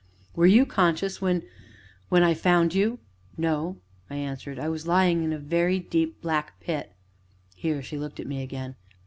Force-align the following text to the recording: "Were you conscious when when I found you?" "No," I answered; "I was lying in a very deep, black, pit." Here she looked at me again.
"Were 0.33 0.47
you 0.47 0.65
conscious 0.65 1.21
when 1.21 1.43
when 2.09 2.23
I 2.23 2.33
found 2.33 2.73
you?" 2.73 2.97
"No," 3.37 3.77
I 4.09 4.15
answered; 4.15 4.57
"I 4.57 4.67
was 4.67 4.87
lying 4.87 5.23
in 5.23 5.31
a 5.31 5.37
very 5.37 5.77
deep, 5.77 6.23
black, 6.23 6.59
pit." 6.59 6.95
Here 7.53 7.83
she 7.83 7.99
looked 7.99 8.19
at 8.19 8.25
me 8.25 8.41
again. 8.41 8.77